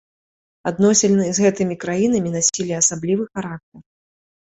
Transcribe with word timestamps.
Адносіны 0.71 1.27
з 1.39 1.45
гэтымі 1.45 1.79
краінамі 1.85 2.29
насілі 2.39 2.73
асаблівы 2.83 3.31
характар. 3.33 3.81